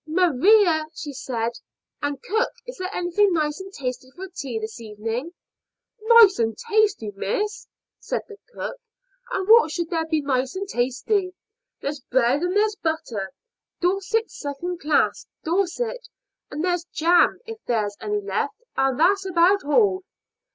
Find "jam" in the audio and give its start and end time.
16.85-17.37